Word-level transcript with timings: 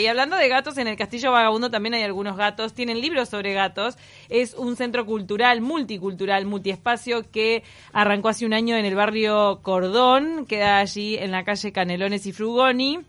Y 0.00 0.06
hablando 0.06 0.36
de 0.36 0.46
gatos, 0.46 0.78
en 0.78 0.86
el 0.86 0.96
Castillo 0.96 1.32
Vagabundo 1.32 1.72
también 1.72 1.92
hay 1.92 2.04
algunos 2.04 2.36
gatos, 2.36 2.72
tienen 2.72 3.00
libros 3.00 3.30
sobre 3.30 3.52
gatos. 3.52 3.96
Es 4.28 4.54
un 4.54 4.76
centro 4.76 5.04
cultural, 5.04 5.60
multicultural, 5.60 6.46
multiespacio 6.46 7.28
que 7.32 7.64
arrancó 7.92 8.28
hace 8.28 8.46
un 8.46 8.52
año 8.52 8.76
en 8.76 8.84
el 8.84 8.94
barrio 8.94 9.58
Cordón, 9.60 10.46
queda 10.46 10.78
allí 10.78 11.16
en 11.16 11.32
la 11.32 11.42
calle 11.42 11.72
Canelones 11.72 12.26
y 12.26 12.32
Frugoni. 12.32 13.00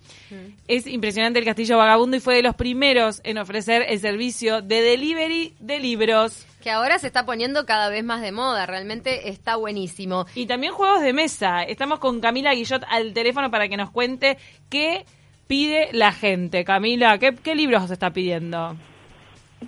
Es 0.67 0.87
impresionante 0.87 1.37
el 1.37 1.45
Castillo 1.45 1.77
Vagabundo 1.77 2.17
y 2.17 2.21
fue 2.21 2.37
de 2.37 2.41
los 2.41 2.55
primeros 2.55 3.21
en 3.23 3.37
ofrecer 3.37 3.85
el 3.87 3.99
servicio 3.99 4.63
de 4.63 4.81
delivery 4.81 5.53
de 5.59 5.79
libros. 5.79 6.47
Que 6.59 6.71
ahora 6.71 6.97
se 6.97 7.05
está 7.05 7.23
poniendo 7.23 7.67
cada 7.67 7.89
vez 7.89 8.03
más 8.03 8.21
de 8.21 8.31
moda, 8.31 8.65
realmente 8.65 9.29
está 9.29 9.57
buenísimo. 9.57 10.25
Y 10.33 10.47
también 10.47 10.73
juegos 10.73 11.01
de 11.01 11.13
mesa. 11.13 11.61
Estamos 11.61 11.99
con 11.99 12.19
Camila 12.19 12.55
Guillot 12.55 12.83
al 12.89 13.13
teléfono 13.13 13.51
para 13.51 13.69
que 13.69 13.77
nos 13.77 13.91
cuente 13.91 14.39
qué 14.69 15.05
pide 15.49 15.89
la 15.93 16.11
gente? 16.11 16.63
Camila, 16.63 17.17
¿qué, 17.17 17.35
qué 17.35 17.55
libros 17.55 17.87
se 17.87 17.93
está 17.93 18.11
pidiendo? 18.11 18.77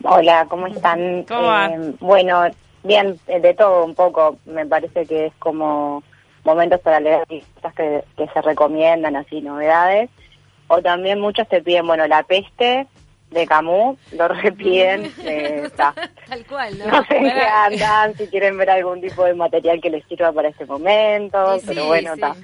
Hola, 0.04 0.46
¿cómo 0.48 0.68
están? 0.68 1.24
¿Cómo 1.24 1.52
eh, 1.52 1.94
bueno, 2.00 2.44
bien, 2.84 3.20
eh, 3.28 3.40
de 3.40 3.56
todo 3.56 3.84
un 3.84 3.96
poco. 3.96 4.38
Me 4.46 4.66
parece 4.68 5.08
que 5.08 5.26
es 5.26 5.34
como 5.40 6.04
momentos 6.44 6.80
para 6.82 7.00
leer 7.00 7.24
cosas 7.56 7.74
que, 7.74 8.04
que 8.16 8.28
se 8.28 8.42
recomiendan, 8.42 9.16
así, 9.16 9.42
novedades. 9.42 10.12
O 10.68 10.84
también 10.84 11.20
muchos 11.20 11.50
te 11.50 11.64
piden, 11.64 11.88
bueno, 11.88 12.06
La 12.06 12.22
Peste 12.22 12.86
de 13.32 13.48
Camus, 13.48 13.98
lo 14.12 14.28
repiden. 14.28 15.12
Eh, 15.24 15.68
Tal 15.76 16.46
cual, 16.48 16.78
¿no? 16.78 16.86
No 16.86 17.04
sé 17.06 17.18
qué 17.18 17.42
andan, 17.42 18.16
si 18.16 18.28
quieren 18.28 18.56
ver 18.56 18.70
algún 18.70 19.02
tipo 19.02 19.26
de 19.26 19.34
material 19.34 19.82
que 19.82 19.90
les 19.90 20.06
sirva 20.06 20.32
para 20.32 20.50
este 20.50 20.66
momento, 20.68 21.58
pero 21.66 21.88
bueno, 21.88 22.14
está. 22.14 22.36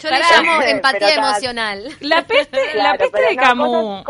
Yo 0.00 0.10
le 0.10 0.18
llamo 0.18 0.62
empatía 0.62 1.14
emocional. 1.14 1.88
La 2.00 2.22
peste, 2.22 2.58
la 2.74 2.96
peste 2.96 3.20
de 3.20 3.36
Camus 3.36 4.04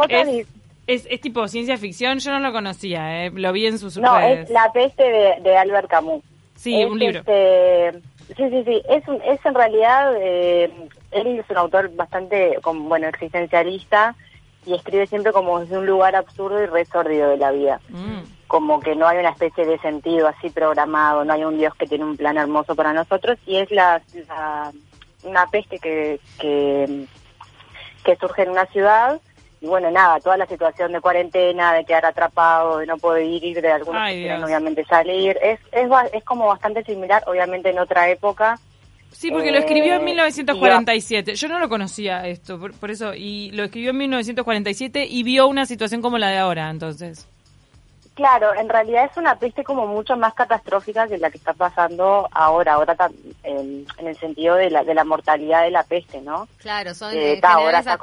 es, 0.87 1.07
es, 1.09 1.21
tipo 1.21 1.47
ciencia 1.49 1.77
ficción, 1.77 2.19
yo 2.19 2.33
no 2.33 2.41
lo 2.41 2.53
conocía, 2.53 3.25
eh, 3.25 3.31
lo 3.31 3.53
vi 3.53 3.67
en 3.67 3.79
sus 3.79 3.97
No, 3.99 4.19
es 4.19 4.51
La 4.51 4.73
peste 4.73 5.05
de, 5.05 5.41
de 5.43 5.57
Albert 5.57 5.89
Camus. 5.89 6.23
Sí, 6.57 6.85
un 6.85 6.99
libro. 6.99 7.21
Este, 7.21 7.93
sí, 8.37 8.51
sí, 8.51 8.65
sí, 8.65 8.83
es, 8.89 9.05
es 9.27 9.47
en 9.47 9.55
realidad, 9.55 10.15
eh, 10.21 10.71
él 11.11 11.39
es 11.39 11.51
un 11.51 11.57
autor 11.57 11.95
bastante, 11.95 12.59
como, 12.63 12.89
bueno, 12.89 13.09
existencialista 13.09 14.15
y 14.65 14.75
escribe 14.75 15.07
siempre 15.07 15.33
como 15.33 15.61
desde 15.61 15.79
un 15.79 15.87
lugar 15.87 16.15
absurdo 16.15 16.63
y 16.63 16.67
resórdido 16.67 17.31
de 17.31 17.37
la 17.37 17.51
vida. 17.51 17.81
Mm. 17.89 18.21
Como 18.47 18.81
que 18.81 18.95
no 18.95 19.09
hay 19.09 19.19
una 19.19 19.31
especie 19.31 19.65
de 19.65 19.79
sentido 19.79 20.29
así 20.29 20.51
programado, 20.51 21.25
no 21.25 21.33
hay 21.33 21.45
un 21.45 21.59
Dios 21.59 21.75
que 21.75 21.87
tiene 21.87 22.05
un 22.05 22.17
plan 22.17 22.37
hermoso 22.37 22.75
para 22.75 22.93
nosotros 22.93 23.39
y 23.47 23.57
es 23.57 23.71
la 23.71 24.03
una 25.23 25.47
peste 25.47 25.79
que, 25.79 26.21
que, 26.39 28.17
surge 28.21 28.43
en 28.43 28.51
una 28.51 28.67
ciudad 28.67 29.21
y 29.61 29.67
bueno, 29.67 29.91
nada, 29.91 30.19
toda 30.19 30.37
la 30.37 30.47
situación 30.47 30.93
de 30.93 31.01
cuarentena, 31.01 31.73
de 31.73 31.85
quedar 31.85 32.05
atrapado, 32.05 32.79
de 32.79 32.87
no 32.87 32.99
poder 32.99 33.25
ir, 33.25 33.61
de 33.61 33.71
algunos 33.71 34.09
que 34.09 34.15
quieren 34.15 34.43
obviamente 34.43 34.85
salir, 34.85 35.39
es, 35.41 35.61
es, 35.71 35.89
es 36.13 36.25
como 36.25 36.49
bastante 36.49 36.83
similar, 36.85 37.23
obviamente 37.27 37.71
en 37.71 37.79
otra 37.79 38.11
época. 38.11 38.59
Sí, 39.13 39.31
porque 39.31 39.53
lo 39.53 39.59
escribió 39.59 39.95
en 39.95 40.05
1947. 40.05 41.33
Eh, 41.33 41.35
Yo 41.37 41.49
no 41.49 41.59
lo 41.59 41.69
conocía 41.69 42.27
esto, 42.27 42.59
por, 42.59 42.91
eso, 42.91 43.15
y 43.15 43.51
lo 43.53 43.65
escribió 43.65 43.91
en 43.91 43.99
1947 43.99 45.07
y 45.09 45.23
vio 45.23 45.47
una 45.47 45.67
situación 45.67 46.03
como 46.03 46.19
la 46.19 46.31
de 46.31 46.39
ahora, 46.39 46.71
entonces. 46.71 47.29
Claro, 48.15 48.55
en 48.55 48.69
realidad 48.69 49.09
es 49.11 49.17
una 49.17 49.37
peste 49.37 49.65
como 49.65 49.87
mucho 49.87 50.17
más 50.17 50.35
catastrófica 50.35 51.09
que 51.09 51.17
la 51.17 51.31
que 51.31 51.39
está 51.39 51.55
pasando 51.55 52.29
ahora, 52.31 52.75
ahora 52.75 52.95
en, 53.43 53.87
en 53.97 54.07
el 54.07 54.17
sentido 54.19 54.57
de 54.57 54.69
la, 54.69 54.85
de 54.85 54.95
la 54.95 55.05
mortalidad 55.05 55.63
de 55.63 55.71
la 55.71 55.83
peste, 55.83 56.21
¿no? 56.21 56.47
Claro, 56.59 56.95
son 56.95 57.15
eh, 57.15 57.41
ahora 57.43 57.79
esa, 57.79 57.99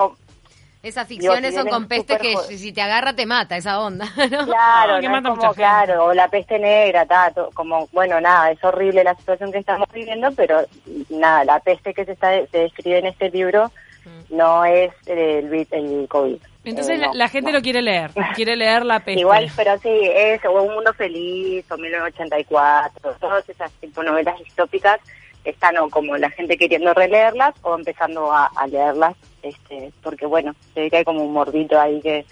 esas 0.82 1.08
ficciones 1.08 1.54
son 1.54 1.68
con 1.68 1.88
peste 1.88 2.18
que 2.18 2.36
si 2.58 2.72
te 2.72 2.82
agarra 2.82 3.14
te 3.14 3.28
mata, 3.28 3.56
esa 3.56 3.82
onda, 3.82 4.06
¿no? 4.32 4.46
Claro, 4.46 5.24
como, 5.24 5.54
claro, 5.54 6.06
o 6.06 6.14
la 6.14 6.28
peste 6.28 6.58
negra, 6.58 7.06
ta, 7.06 7.32
como, 7.54 7.88
bueno, 7.92 8.20
nada, 8.20 8.50
es 8.50 8.64
horrible 8.64 9.04
la 9.04 9.14
situación 9.16 9.52
que 9.52 9.60
estamos 9.60 9.88
viviendo, 9.94 10.32
pero 10.32 10.62
nada, 11.10 11.44
la 11.44 11.60
peste 11.60 11.94
que 11.94 12.06
se, 12.06 12.14
está, 12.14 12.32
se 12.48 12.58
describe 12.58 12.98
en 12.98 13.06
este 13.06 13.30
libro 13.30 13.72
mm. 14.06 14.36
no 14.36 14.66
es 14.66 14.92
el, 15.06 15.68
el 15.70 16.08
COVID. 16.08 16.40
Entonces 16.64 17.00
eh, 17.00 17.08
la, 17.14 17.28
gente 17.30 17.52
lo 17.52 17.62
quiere 17.62 17.82
leer, 17.82 18.12
quiere 18.36 18.56
leer 18.56 18.86
La 18.86 19.00
Peste. 19.00 19.22
Igual, 19.22 19.50
pero 19.56 19.78
sí, 19.78 19.90
es 19.90 20.44
o 20.46 20.62
Un 20.62 20.74
Mundo 20.74 20.94
Feliz, 20.94 21.66
o 21.72 21.78
1984, 21.78 23.16
todas 23.20 23.48
esas 23.48 23.72
tipo 23.74 24.04
novelas 24.04 24.38
distópicas 24.40 25.00
están 25.46 25.78
o 25.78 25.90
como 25.90 26.18
la 26.18 26.30
gente 26.30 26.58
queriendo 26.58 26.94
releerlas 26.94 27.56
o 27.62 27.76
empezando 27.76 28.32
a, 28.32 28.50
leerlas, 28.70 29.16
este 29.42 29.94
porque 30.04 30.26
bueno, 30.26 30.54
se 30.74 30.82
ve 30.82 30.90
que 30.90 30.98
hay 30.98 31.06
como 31.06 31.24
un 31.24 31.32
morbito 31.32 31.80
ahí 31.80 32.02
que, 32.02 32.26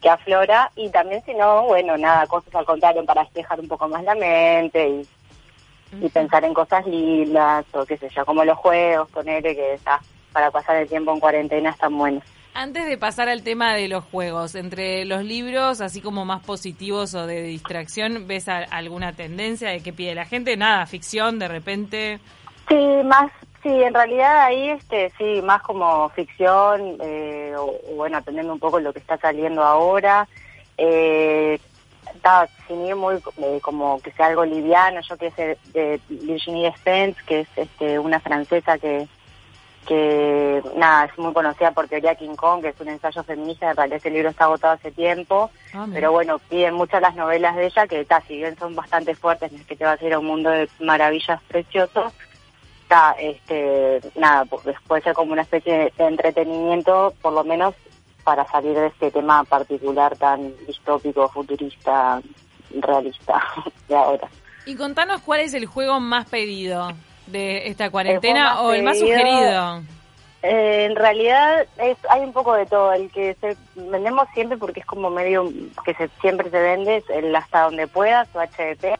que 0.00 0.08
aflora 0.08 0.70
y 0.74 0.88
también 0.88 1.22
si 1.24 1.34
no, 1.34 1.64
bueno, 1.64 1.98
nada, 1.98 2.26
cosas 2.26 2.54
al 2.54 2.64
contrario 2.64 3.04
para 3.04 3.24
despejar 3.24 3.60
un 3.60 3.68
poco 3.68 3.88
más 3.88 4.02
la 4.04 4.14
mente 4.14 4.88
y, 4.88 5.08
y 6.00 6.08
pensar 6.08 6.44
en 6.44 6.54
cosas 6.54 6.86
lindas 6.86 7.66
o 7.72 7.84
qué 7.84 7.98
sé 7.98 8.08
yo, 8.08 8.24
como 8.24 8.42
los 8.42 8.56
juegos, 8.56 9.10
ponerle 9.10 9.54
que 9.54 9.74
está 9.74 10.00
para 10.32 10.50
pasar 10.50 10.76
el 10.76 10.88
tiempo 10.88 11.12
en 11.12 11.20
cuarentena 11.20 11.70
están 11.70 11.96
buenos. 11.96 12.24
Antes 12.58 12.86
de 12.86 12.96
pasar 12.96 13.28
al 13.28 13.42
tema 13.42 13.74
de 13.74 13.86
los 13.86 14.02
juegos, 14.04 14.54
entre 14.54 15.04
los 15.04 15.22
libros, 15.22 15.82
así 15.82 16.00
como 16.00 16.24
más 16.24 16.42
positivos 16.42 17.14
o 17.14 17.26
de 17.26 17.42
distracción, 17.42 18.26
¿ves 18.26 18.48
alguna 18.48 19.12
tendencia 19.12 19.68
de 19.68 19.82
que 19.82 19.92
pide 19.92 20.14
la 20.14 20.24
gente? 20.24 20.56
Nada, 20.56 20.86
ficción 20.86 21.38
de 21.38 21.48
repente. 21.48 22.18
Sí, 22.66 22.78
más, 23.04 23.30
sí, 23.62 23.68
en 23.68 23.92
realidad 23.92 24.44
ahí, 24.44 24.70
este, 24.70 25.12
sí, 25.18 25.42
más 25.42 25.60
como 25.60 26.08
ficción, 26.08 26.96
eh, 27.02 27.52
o, 27.58 27.74
bueno, 27.94 28.16
atendiendo 28.16 28.54
un 28.54 28.58
poco 28.58 28.80
lo 28.80 28.94
que 28.94 29.00
está 29.00 29.18
saliendo 29.18 29.62
ahora. 29.62 30.26
Eh, 30.78 31.60
está 32.14 32.48
sin 32.66 32.86
ir 32.86 32.96
muy 32.96 33.16
eh, 33.36 33.58
como 33.60 34.00
que 34.00 34.12
sea 34.12 34.28
algo 34.28 34.46
liviano, 34.46 35.02
yo 35.02 35.18
que 35.18 35.30
sé 35.32 35.58
de 35.74 36.00
Virginie 36.08 36.72
Spence, 36.78 37.20
que 37.26 37.40
es 37.40 37.48
este, 37.54 37.98
una 37.98 38.18
francesa 38.18 38.78
que 38.78 39.08
que 39.86 40.62
nada, 40.76 41.06
es 41.06 41.18
muy 41.18 41.32
conocida 41.32 41.70
por 41.70 41.88
Teoría 41.88 42.14
King 42.14 42.34
Kong, 42.36 42.62
que 42.62 42.68
es 42.68 42.80
un 42.80 42.88
ensayo 42.88 43.22
feminista, 43.22 43.70
en 43.70 43.76
realidad 43.76 43.98
ese 43.98 44.10
libro 44.10 44.30
está 44.30 44.44
agotado 44.44 44.74
hace 44.74 44.90
tiempo, 44.90 45.50
ah, 45.72 45.86
pero 45.92 46.12
bueno, 46.12 46.38
piden 46.38 46.74
muchas 46.74 47.00
las 47.00 47.14
novelas 47.14 47.56
de 47.56 47.66
ella, 47.66 47.86
que 47.86 48.00
está, 48.00 48.20
si 48.22 48.36
bien 48.36 48.58
son 48.58 48.74
bastante 48.74 49.14
fuertes, 49.14 49.52
es 49.52 49.64
que 49.64 49.76
te 49.76 49.84
vas 49.84 50.00
a 50.00 50.04
ir 50.04 50.12
a 50.12 50.18
un 50.18 50.26
mundo 50.26 50.50
de 50.50 50.68
maravillas 50.80 51.40
preciosos, 51.44 52.12
está, 52.82 53.12
este, 53.18 54.00
nada, 54.16 54.44
puede 54.44 55.02
ser 55.02 55.14
como 55.14 55.32
una 55.32 55.42
especie 55.42 55.92
de 55.96 56.04
entretenimiento, 56.04 57.14
por 57.22 57.32
lo 57.32 57.44
menos 57.44 57.74
para 58.24 58.44
salir 58.48 58.74
de 58.74 58.88
este 58.88 59.10
tema 59.12 59.44
particular 59.44 60.16
tan 60.16 60.52
distópico, 60.66 61.28
futurista, 61.28 62.20
realista 62.80 63.40
de 63.88 63.96
ahora. 63.96 64.28
Y 64.66 64.74
contanos 64.74 65.20
cuál 65.20 65.40
es 65.40 65.54
el 65.54 65.66
juego 65.66 66.00
más 66.00 66.28
pedido 66.28 66.92
de 67.26 67.68
esta 67.68 67.90
cuarentena 67.90 68.62
o 68.62 68.72
el 68.72 68.82
más 68.82 68.98
sugerido? 68.98 69.82
Eh, 70.42 70.84
en 70.84 70.94
realidad 70.94 71.66
es, 71.78 71.96
hay 72.08 72.20
un 72.20 72.32
poco 72.32 72.54
de 72.54 72.66
todo. 72.66 72.92
El 72.92 73.10
que 73.10 73.36
se, 73.40 73.56
vendemos 73.74 74.28
siempre 74.34 74.56
porque 74.56 74.80
es 74.80 74.86
como 74.86 75.10
medio 75.10 75.50
que 75.84 75.94
se, 75.94 76.08
siempre 76.20 76.50
se 76.50 76.60
vende, 76.60 76.96
es 76.98 77.10
el 77.10 77.34
hasta 77.34 77.62
donde 77.62 77.86
puedas 77.86 78.28
o 78.34 78.40
HDP. 78.40 78.98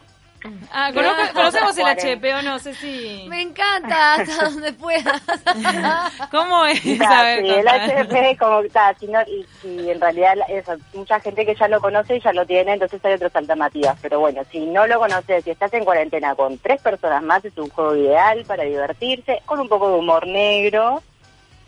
Ah, 0.73 0.91
conocemos 0.93 1.77
el 1.79 1.87
HP 1.87 2.35
o 2.35 2.43
no 2.43 2.59
sé 2.59 2.75
si... 2.75 3.27
Me 3.29 3.43
encanta, 3.43 4.15
hasta 4.15 4.45
donde 4.51 4.73
puedas. 4.73 5.23
¿Cómo 6.31 6.65
es? 6.67 6.81
sí, 6.81 6.99
el 6.99 7.69
HP 7.69 8.37
como 8.39 8.61
está, 8.61 8.95
si 8.95 9.07
y, 9.07 9.91
en 9.91 10.01
realidad 10.01 10.35
eso, 10.49 10.77
mucha 10.95 11.21
gente 11.21 11.47
que 11.47 11.55
ya 11.55 11.69
lo 11.69 11.81
conoce 11.81 12.17
y 12.17 12.21
ya 12.21 12.33
lo 12.33 12.47
tiene, 12.47 12.75
entonces 12.75 13.05
hay 13.05 13.15
otras 13.15 13.35
alternativas. 13.37 13.97
Pero 14.03 14.21
bueno, 14.21 14.43
si 14.51 14.67
no 14.67 14.87
lo 14.87 14.99
conoces, 14.99 15.45
si 15.45 15.51
estás 15.51 15.73
en 15.75 15.85
cuarentena 15.85 16.35
con 16.35 16.59
tres 16.59 16.81
personas 16.81 17.23
más, 17.23 17.45
es 17.45 17.57
un 17.57 17.71
juego 17.71 17.97
ideal 17.97 18.45
para 18.47 18.65
divertirse, 18.65 19.43
con 19.45 19.61
un 19.61 19.69
poco 19.69 19.91
de 19.91 19.99
humor 19.99 20.27
negro. 20.27 21.03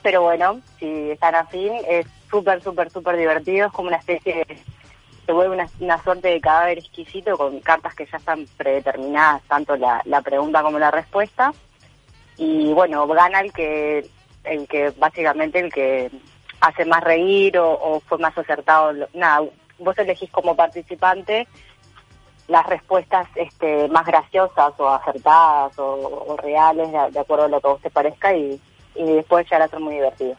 Pero 0.02 0.22
bueno, 0.22 0.60
si 0.78 1.10
están 1.10 1.34
afín, 1.34 1.72
es 1.88 2.06
súper, 2.30 2.62
súper, 2.62 2.90
súper 2.90 3.16
divertido, 3.16 3.66
es 3.66 3.72
como 3.72 3.88
una 3.88 3.96
especie 3.96 4.34
de 4.34 4.58
se 5.28 5.34
vuelve 5.34 5.62
una, 5.80 6.02
suerte 6.02 6.28
de 6.28 6.40
cadáver 6.40 6.78
exquisito 6.78 7.36
con 7.36 7.60
cartas 7.60 7.94
que 7.94 8.06
ya 8.06 8.16
están 8.16 8.46
predeterminadas, 8.56 9.42
tanto 9.42 9.76
la, 9.76 10.22
pregunta 10.24 10.62
como 10.62 10.78
la 10.78 10.90
respuesta. 10.90 11.52
Y 12.38 12.72
bueno, 12.72 13.06
gana 13.08 13.40
el 13.40 13.52
que, 13.52 14.08
el 14.44 14.66
que 14.66 14.90
básicamente 14.96 15.58
el 15.58 15.70
que 15.70 16.10
hace 16.60 16.86
más 16.86 17.04
reír 17.04 17.58
o, 17.58 18.00
fue 18.08 18.16
más 18.16 18.38
acertado. 18.38 19.06
Nada, 19.12 19.46
vos 19.78 19.98
elegís 19.98 20.30
como 20.30 20.56
participante 20.56 21.46
las 22.46 22.64
respuestas 22.64 23.28
este, 23.34 23.86
más 23.88 24.06
graciosas 24.06 24.72
o 24.78 24.88
acertadas 24.88 25.78
o, 25.78 26.36
reales 26.38 26.90
de, 26.90 27.20
acuerdo 27.20 27.44
a 27.44 27.48
lo 27.48 27.60
que 27.60 27.66
a 27.66 27.70
vos 27.72 27.82
te 27.82 27.90
parezca 27.90 28.34
y, 28.34 28.58
después 28.94 29.46
ya 29.50 29.58
a 29.58 29.68
ser 29.68 29.80
muy 29.80 29.96
divertido. 29.96 30.36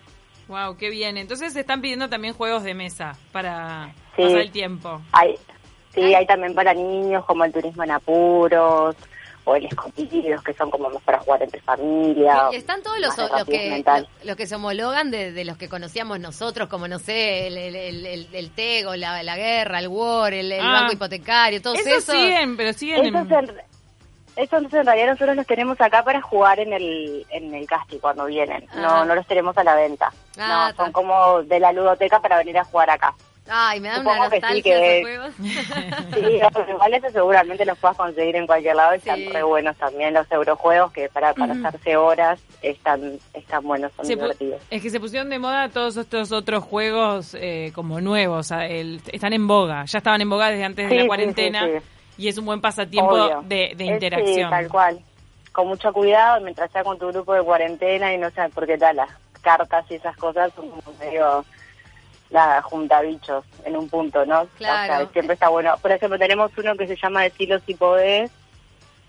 Wow, 0.50 0.78
qué 0.78 0.90
bien. 0.90 1.18
Entonces 1.18 1.54
se 1.54 1.60
están 1.60 1.80
pidiendo 1.80 2.10
también 2.10 2.34
juegos 2.34 2.64
de 2.64 2.74
mesa 2.74 3.16
para 3.32 3.94
pasar 4.18 4.40
el 4.40 4.52
tiempo. 4.52 5.00
Hay, 5.12 5.36
sí, 5.94 6.16
hay 6.16 6.26
también 6.26 6.56
para 6.56 6.74
niños 6.74 7.24
como 7.26 7.46
el 7.46 7.54
turismo 7.54 7.84
en 7.84 7.92
apuros 7.92 8.96
o 9.46 9.56
el 9.56 9.66
escondidos, 9.66 10.44
que 10.44 10.54
son 10.54 10.72
como 10.72 10.90
más 10.90 11.04
para 11.04 11.20
jugar 11.20 11.44
entre 11.44 11.62
familia. 11.62 12.50
Y 12.52 12.56
están 12.56 12.82
todos 12.82 13.00
los, 13.00 13.14
que, 13.46 13.84
los, 14.24 14.36
que 14.36 14.48
se 14.48 14.56
homologan 14.56 15.12
de, 15.12 15.46
los 15.46 15.56
que 15.58 15.70
conocíamos 15.70 16.20
nosotros, 16.20 16.68
como 16.68 16.88
no 16.88 16.98
sé, 16.98 17.48
el, 17.48 17.58
el, 17.58 18.28
el, 18.34 18.52
Tego, 18.52 18.96
la, 18.96 19.22
la, 19.22 19.38
guerra, 19.38 19.80
el 19.80 19.88
War, 19.88 20.34
el, 20.34 20.52
ah. 20.52 20.82
banco 20.82 20.94
hipotecario, 20.94 21.62
todos 21.62 21.80
esos. 21.80 22.04
siguen, 22.06 22.58
pero 22.58 22.74
siguen 22.74 23.06
en... 23.06 23.70
Eso 24.40 24.56
entonces 24.56 24.80
en 24.80 24.86
realidad 24.86 25.08
nosotros 25.08 25.36
los 25.36 25.46
tenemos 25.46 25.82
acá 25.82 26.02
para 26.02 26.22
jugar 26.22 26.62
en 26.62 26.72
el, 26.72 27.26
en 27.30 27.54
el 27.54 27.68
casting 27.68 28.00
cuando 28.00 28.26
vienen. 28.26 28.66
No, 28.74 28.90
ah. 28.90 29.06
no 29.06 29.14
los 29.14 29.28
tenemos 29.28 29.58
a 29.58 29.66
la 29.66 29.76
venta. 29.76 30.14
Ah, 30.38 30.72
no, 30.72 30.84
son 30.84 30.94
como 30.94 31.44
de 31.44 31.60
la 31.60 31.74
ludoteca 31.74 32.22
para 32.22 32.38
venir 32.38 32.58
a 32.58 32.64
jugar 32.64 32.90
acá. 32.90 33.14
Ay, 33.50 33.82
me 33.82 33.90
da 33.90 34.00
una 34.00 34.30
nostalgia 34.30 34.80
esos 34.80 35.02
juegos. 35.02 35.34
sí, 36.14 36.72
igual 36.72 36.94
eso 36.94 37.10
seguramente 37.10 37.66
los 37.66 37.78
puedas 37.80 37.98
conseguir 37.98 38.38
en 38.38 38.48
cualquier 38.48 38.78
lado. 38.78 38.94
Están 38.94 39.20
re 39.30 39.44
buenos 39.44 39.76
también 39.76 40.14
los 40.14 40.32
eurojuegos 40.32 40.94
que 40.94 41.10
para, 41.10 41.34
para 41.34 41.54
hacerse 41.54 41.98
horas 41.98 42.40
están, 42.62 43.20
están 43.34 43.64
buenos, 43.64 43.92
son 43.98 44.08
divertidos. 44.08 44.62
Es 44.70 44.82
que 44.82 44.90
se 44.90 45.02
pusieron 45.02 45.30
de 45.30 45.40
moda 45.40 45.68
todos 45.68 45.98
estos 45.98 46.32
otros 46.32 46.64
juegos 46.64 47.36
eh, 47.38 47.74
como 47.76 48.00
nuevos. 48.00 48.52
están 48.52 49.34
en 49.34 49.48
boga. 49.48 49.84
Ya 49.84 49.98
estaban 49.98 50.22
en 50.22 50.30
boga 50.30 50.50
desde 50.50 50.64
antes 50.64 50.90
de 50.90 50.96
la 50.96 51.08
cuarentena. 51.08 51.68
Y 52.20 52.28
es 52.28 52.38
un 52.38 52.46
buen 52.46 52.60
pasatiempo 52.60 53.42
de, 53.44 53.74
de 53.76 53.84
interacción. 53.86 54.36
Sí, 54.36 54.42
tal 54.50 54.68
cual. 54.68 55.00
Con 55.54 55.68
mucho 55.68 55.92
cuidado 55.94 56.42
mientras 56.42 56.70
sea 56.72 56.84
con 56.84 57.00
tu 57.00 57.08
grupo 57.08 57.34
de 57.34 57.42
cuarentena 57.42 58.14
y 58.14 58.18
no 58.18 58.30
sé 58.30 58.50
por 58.50 58.68
qué 58.68 58.78
tal 58.78 58.98
las 58.98 59.10
cartas 59.42 59.86
y 59.90 59.96
esas 59.96 60.16
cosas 60.18 60.52
son 60.54 60.70
como 60.70 60.98
medio 61.00 61.46
la 62.30 62.62
junta 62.62 63.02
bichos 63.02 63.46
en 63.66 63.78
un 63.78 63.90
punto, 63.90 64.26
¿no? 64.26 64.46
Claro. 64.58 64.94
O 64.94 64.98
sea, 64.98 65.08
siempre 65.14 65.34
está 65.34 65.50
bueno. 65.50 65.76
Por 65.82 65.92
ejemplo, 65.92 66.20
tenemos 66.20 66.52
uno 66.58 66.76
que 66.76 66.88
se 66.88 66.96
llama 66.96 67.24
Decirlo 67.24 67.60
si 67.66 67.74
podés, 67.74 68.30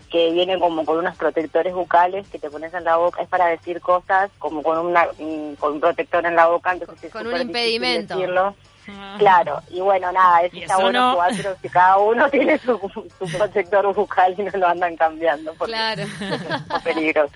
que 0.09 0.31
viene 0.31 0.57
como 0.57 0.85
con 0.85 0.97
unos 0.97 1.15
protectores 1.17 1.73
bucales 1.73 2.27
que 2.29 2.39
te 2.39 2.49
pones 2.49 2.73
en 2.73 2.83
la 2.83 2.95
boca, 2.95 3.21
es 3.21 3.29
para 3.29 3.47
decir 3.47 3.81
cosas 3.81 4.31
como 4.39 4.63
con, 4.63 4.77
una, 4.77 5.07
con 5.59 5.73
un 5.73 5.79
protector 5.79 6.25
en 6.25 6.35
la 6.35 6.47
boca, 6.47 6.71
entonces 6.71 7.11
con 7.11 7.27
un 7.27 7.39
impedimento. 7.41 8.15
Decirlo. 8.15 8.55
Claro, 9.17 9.61
y 9.69 9.79
bueno, 9.79 10.11
nada, 10.11 10.41
es 10.41 10.53
está 10.53 10.77
bueno 10.77 11.13
jugar, 11.13 11.31
pero 11.37 11.55
si 11.61 11.69
cada 11.69 11.97
uno 11.97 12.29
tiene 12.31 12.57
su, 12.59 12.79
protector 13.37 13.93
bucal 13.93 14.35
y 14.37 14.43
no 14.43 14.51
lo 14.53 14.67
andan 14.67 14.95
cambiando. 14.95 15.53
Claro. 15.55 16.03
Es 16.71 16.83
peligroso. 16.83 17.33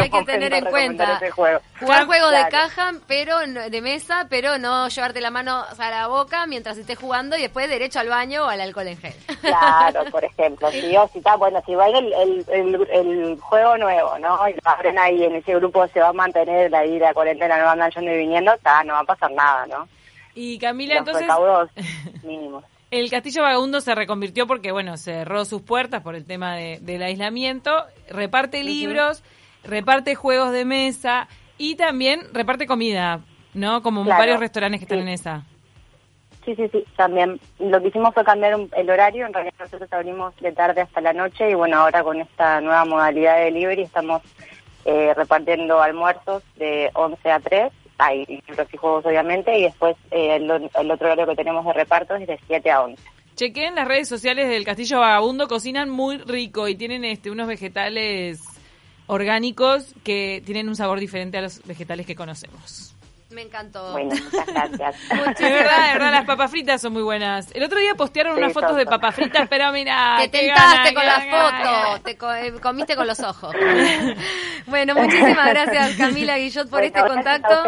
Hay 0.00 0.10
que 0.10 0.24
tener 0.24 0.52
en 0.52 0.64
cuenta. 0.64 1.20
Juego. 1.34 1.60
Jugar 1.80 2.06
juego 2.06 2.30
de 2.30 2.48
caja, 2.48 2.92
pero 3.06 3.38
de 3.38 3.80
mesa, 3.80 4.26
pero 4.28 4.58
no 4.58 4.88
llevarte 4.88 5.20
la 5.20 5.30
mano 5.30 5.64
a 5.78 5.90
la 5.90 6.06
boca 6.08 6.46
mientras 6.46 6.76
estés 6.76 6.98
jugando 6.98 7.36
y 7.36 7.42
después 7.42 7.68
derecho 7.68 8.00
al 8.00 8.08
baño 8.08 8.44
o 8.44 8.48
al 8.48 8.60
alcohol 8.60 8.88
en 8.88 8.98
gel. 8.98 9.14
Claro, 9.40 10.04
por 10.10 10.24
ejemplo. 10.24 10.70
Si 10.70 10.96
o 10.96 11.08
si 11.08 11.18
está, 11.18 11.36
bueno, 11.36 11.62
si 11.66 11.74
va 11.74 11.86
el, 11.88 12.12
el, 12.12 12.88
el, 12.90 13.38
juego 13.40 13.76
nuevo, 13.76 14.18
¿no? 14.18 14.48
Y 14.48 14.54
lo 14.54 14.60
abren 14.64 14.98
ahí 14.98 15.24
en 15.24 15.36
ese 15.36 15.54
grupo 15.54 15.86
se 15.88 16.00
va 16.00 16.08
a 16.08 16.12
mantener 16.12 16.70
la 16.70 16.84
ida 16.84 17.14
cuarentena, 17.14 17.58
no 17.58 17.68
andan 17.68 17.90
yendo 17.90 18.12
y 18.12 18.18
viniendo, 18.18 18.52
está, 18.52 18.82
no 18.84 18.94
va 18.94 19.00
a 19.00 19.04
pasar 19.04 19.30
nada, 19.32 19.66
¿no? 19.66 19.88
Y 20.34 20.58
Camila, 20.58 20.98
entonces... 20.98 21.26
mínimos. 22.22 22.64
El 22.90 23.10
Castillo 23.10 23.42
Vagabundo 23.42 23.80
se 23.80 23.94
reconvirtió 23.94 24.46
porque, 24.46 24.70
bueno, 24.70 24.96
cerró 24.96 25.44
sus 25.44 25.62
puertas 25.62 26.02
por 26.02 26.14
el 26.14 26.24
tema 26.24 26.54
de, 26.54 26.78
del 26.80 27.02
aislamiento, 27.02 27.84
reparte 28.08 28.62
libros, 28.62 29.24
reparte 29.64 30.14
juegos 30.14 30.52
de 30.52 30.64
mesa 30.64 31.26
y 31.58 31.74
también 31.74 32.20
reparte 32.32 32.66
comida, 32.66 33.20
¿no? 33.52 33.82
Como 33.82 34.04
varios 34.04 34.38
restaurantes 34.38 34.78
que 34.80 34.84
están 34.84 35.00
en 35.00 35.08
esa. 35.08 35.42
Sí, 36.44 36.54
sí, 36.54 36.68
sí, 36.70 36.84
también. 36.96 37.40
Lo 37.58 37.80
que 37.80 37.88
hicimos 37.88 38.12
fue 38.14 38.22
cambiar 38.22 38.60
el 38.76 38.90
horario, 38.90 39.26
en 39.26 39.32
realidad 39.32 39.54
nosotros 39.58 39.92
abrimos 39.92 40.36
de 40.36 40.52
tarde 40.52 40.82
hasta 40.82 41.00
la 41.00 41.12
noche 41.12 41.50
y 41.50 41.54
bueno, 41.54 41.78
ahora 41.78 42.04
con 42.04 42.20
esta 42.20 42.60
nueva 42.60 42.84
modalidad 42.84 43.38
de 43.38 43.44
delivery 43.44 43.82
estamos 43.82 44.22
eh, 44.84 45.14
repartiendo 45.14 45.80
almuerzos 45.80 46.42
de 46.56 46.90
11 46.94 47.30
a 47.30 47.40
3 47.40 47.72
hay 47.98 48.24
y 48.28 48.76
juegos 48.76 49.06
obviamente, 49.06 49.56
y 49.58 49.62
después 49.62 49.96
eh, 50.10 50.36
el, 50.36 50.50
otro 50.50 51.06
horario 51.06 51.26
que 51.26 51.36
tenemos 51.36 51.64
de 51.64 51.72
reparto 51.72 52.14
es 52.16 52.26
de 52.26 52.38
7 52.46 52.70
a 52.70 52.82
11. 52.82 53.02
Chequen 53.36 53.74
las 53.74 53.88
redes 53.88 54.08
sociales 54.08 54.48
del 54.48 54.64
Castillo 54.64 55.00
Vagabundo, 55.00 55.48
cocinan 55.48 55.90
muy 55.90 56.18
rico 56.18 56.68
y 56.68 56.76
tienen 56.76 57.04
este 57.04 57.30
unos 57.30 57.48
vegetales 57.48 58.42
orgánicos 59.06 59.94
que 60.04 60.42
tienen 60.44 60.68
un 60.68 60.76
sabor 60.76 61.00
diferente 61.00 61.38
a 61.38 61.42
los 61.42 61.62
vegetales 61.66 62.06
que 62.06 62.14
conocemos. 62.14 62.93
Me 63.34 63.42
encantó. 63.42 63.90
Bueno, 63.90 64.14
muchas 64.14 64.46
gracias. 64.46 65.08
de 65.38 65.50
verdad, 65.50 65.86
de 65.86 65.92
verdad, 65.94 66.12
las 66.12 66.24
papas 66.24 66.50
fritas 66.52 66.80
son 66.80 66.92
muy 66.92 67.02
buenas. 67.02 67.50
El 67.52 67.64
otro 67.64 67.80
día 67.80 67.96
postearon 67.96 68.36
unas 68.38 68.52
fotos 68.52 68.76
de 68.76 68.86
papas 68.86 69.12
fritas, 69.16 69.48
pero 69.50 69.72
mira. 69.72 70.16
Te 70.20 70.28
tentaste 70.28 70.94
con 70.94 71.04
las 71.04 71.24
fotos, 71.26 72.02
te 72.04 72.12
eh, 72.46 72.52
comiste 72.60 72.94
con 72.94 73.08
los 73.08 73.18
ojos. 73.18 73.52
bueno, 74.66 74.94
muchísimas 74.94 75.48
gracias 75.48 75.96
Camila 75.96 76.36
Guillot 76.38 76.70
por 76.70 76.84
este 76.84 77.00
contacto. 77.00 77.64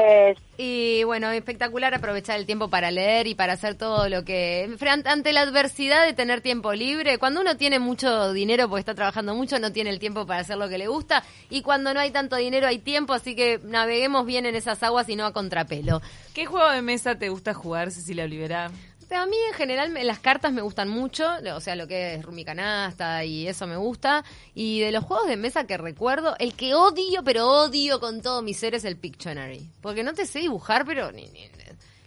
Y 0.58 1.04
bueno, 1.04 1.30
espectacular 1.30 1.94
aprovechar 1.94 2.38
el 2.38 2.46
tiempo 2.46 2.68
para 2.68 2.90
leer 2.90 3.26
y 3.26 3.34
para 3.34 3.52
hacer 3.52 3.74
todo 3.74 4.08
lo 4.08 4.24
que... 4.24 4.74
Ante 5.04 5.32
la 5.32 5.42
adversidad 5.42 6.06
de 6.06 6.14
tener 6.14 6.40
tiempo 6.40 6.72
libre, 6.72 7.18
cuando 7.18 7.42
uno 7.42 7.56
tiene 7.56 7.78
mucho 7.78 8.32
dinero 8.32 8.68
porque 8.68 8.80
está 8.80 8.94
trabajando 8.94 9.34
mucho, 9.34 9.58
no 9.58 9.72
tiene 9.72 9.90
el 9.90 9.98
tiempo 9.98 10.26
para 10.26 10.40
hacer 10.40 10.56
lo 10.56 10.68
que 10.68 10.78
le 10.78 10.88
gusta. 10.88 11.22
Y 11.50 11.60
cuando 11.60 11.92
no 11.92 12.00
hay 12.00 12.10
tanto 12.10 12.36
dinero 12.36 12.66
hay 12.66 12.78
tiempo, 12.78 13.12
así 13.12 13.36
que 13.36 13.60
naveguemos 13.64 14.24
bien 14.24 14.46
en 14.46 14.54
esas 14.54 14.82
aguas 14.82 15.08
y 15.08 15.16
no 15.16 15.26
a 15.26 15.32
contrapelo. 15.32 16.00
¿Qué 16.32 16.46
juego 16.46 16.70
de 16.70 16.80
mesa 16.80 17.16
te 17.16 17.28
gusta 17.28 17.52
jugar, 17.52 17.90
Cecilia 17.90 18.24
Olivera? 18.24 18.70
A 19.10 19.26
mí 19.26 19.36
en 19.48 19.54
general 19.54 19.94
las 20.02 20.18
cartas 20.18 20.52
me 20.52 20.62
gustan 20.62 20.88
mucho, 20.88 21.28
o 21.54 21.60
sea, 21.60 21.76
lo 21.76 21.86
que 21.86 22.14
es 22.14 22.22
Rumi 22.24 22.44
Canasta 22.44 23.24
y 23.24 23.46
eso 23.46 23.66
me 23.66 23.76
gusta. 23.76 24.24
Y 24.54 24.80
de 24.80 24.90
los 24.90 25.04
juegos 25.04 25.28
de 25.28 25.36
mesa 25.36 25.66
que 25.66 25.76
recuerdo, 25.76 26.34
el 26.38 26.54
que 26.54 26.74
odio, 26.74 27.22
pero 27.24 27.46
odio 27.46 28.00
con 28.00 28.20
todo 28.20 28.42
mi 28.42 28.54
ser 28.54 28.74
es 28.74 28.84
el 28.84 28.96
Pictionary. 28.96 29.70
Porque 29.80 30.02
no 30.02 30.12
te 30.12 30.26
sé 30.26 30.40
dibujar, 30.40 30.84
pero 30.84 31.12
ni, 31.12 31.30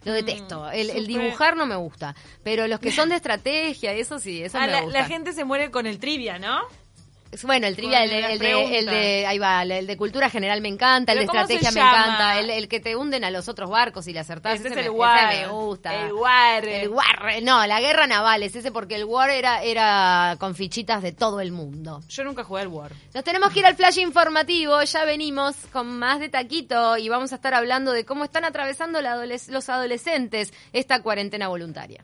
lo 0.03 0.13
detesto. 0.13 0.65
Mm, 0.65 0.73
el, 0.73 1.07
dibujar 1.07 1.55
no 1.55 1.65
me 1.65 1.75
gusta. 1.75 2.15
Pero 2.43 2.67
los 2.67 2.79
que 2.79 2.91
son 2.91 3.09
de 3.09 3.15
estrategia, 3.15 3.93
eso 3.93 4.19
sí, 4.19 4.43
eso 4.43 4.57
ah, 4.57 4.65
me 4.65 4.71
la, 4.71 4.81
gusta. 4.81 4.99
La 4.99 5.05
gente 5.05 5.33
se 5.33 5.43
muere 5.43 5.71
con 5.71 5.85
el 5.85 5.99
trivia, 5.99 6.39
¿no? 6.39 6.59
Bueno, 7.43 7.67
el 7.67 7.75
trivia, 7.75 8.03
el 8.03 8.09
de, 8.09 8.77
el, 8.79 8.85
de, 8.85 9.25
ahí 9.27 9.37
va, 9.37 9.61
el 9.61 9.85
de 9.85 9.97
cultura 9.97 10.29
general 10.29 10.61
me 10.61 10.67
encanta, 10.67 11.11
el 11.13 11.19
de 11.19 11.25
estrategia 11.25 11.71
me 11.71 11.79
encanta, 11.79 12.39
el, 12.39 12.67
que 12.67 12.79
te 12.79 12.95
hunden 12.95 13.23
a 13.23 13.29
los 13.29 13.47
otros 13.47 13.69
barcos 13.69 14.07
y 14.07 14.13
le 14.13 14.19
acertás. 14.19 14.59
Ese, 14.59 14.69
es 14.69 14.77
el 14.77 14.89
war. 14.89 15.27
me 15.27 15.47
gusta. 15.47 16.05
El 16.05 16.13
war. 16.13 16.67
El 16.67 16.89
war. 16.89 17.43
No, 17.43 17.65
la 17.67 17.79
guerra 17.79 18.07
naval 18.07 18.41
es 18.43 18.55
ese 18.55 18.71
porque 18.71 18.95
el 18.95 19.05
war 19.05 19.29
era, 19.29 19.61
era 19.61 20.37
con 20.39 20.55
fichitas 20.55 21.03
de 21.03 21.11
todo 21.11 21.39
el 21.39 21.51
mundo. 21.51 22.01
Yo 22.09 22.23
nunca 22.23 22.43
jugué 22.43 22.61
al 22.61 22.67
war. 22.69 22.91
Nos 23.13 23.23
tenemos 23.23 23.51
que 23.51 23.59
ir 23.59 23.65
al 23.65 23.75
flash 23.75 23.99
informativo, 23.99 24.81
ya 24.81 25.05
venimos 25.05 25.55
con 25.71 25.99
más 25.99 26.19
de 26.19 26.29
taquito 26.29 26.97
y 26.97 27.09
vamos 27.09 27.31
a 27.31 27.35
estar 27.35 27.53
hablando 27.53 27.91
de 27.91 28.05
cómo 28.05 28.23
están 28.23 28.43
atravesando 28.43 28.99
los 29.01 29.69
adolescentes 29.69 30.51
esta 30.73 31.01
cuarentena 31.01 31.47
voluntaria. 31.47 32.03